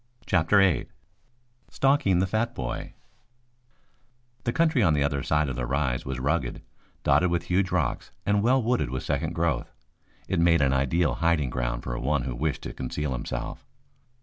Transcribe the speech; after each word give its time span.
CHAPTER 0.25 0.57
VIII 0.57 0.87
STALKING 1.69 2.17
THE 2.17 2.25
FAT 2.25 2.55
BOY 2.55 2.95
The 4.45 4.51
country 4.51 4.81
on 4.81 4.95
the 4.95 5.03
other 5.03 5.21
side 5.21 5.47
of 5.47 5.55
the 5.55 5.67
rise 5.67 6.05
was 6.07 6.19
rugged, 6.19 6.63
dotted 7.03 7.29
with 7.29 7.43
huge 7.43 7.69
rocks 7.71 8.09
and 8.25 8.41
well 8.41 8.63
wooded 8.63 8.89
with 8.89 9.03
second 9.03 9.33
growth. 9.35 9.71
It 10.27 10.39
made 10.39 10.61
an 10.63 10.73
ideal 10.73 11.13
hiding 11.21 11.51
ground 11.51 11.83
for 11.83 11.99
one 11.99 12.23
who 12.23 12.33
wished 12.35 12.63
to 12.63 12.73
conceal 12.73 13.11
himself. 13.11 13.63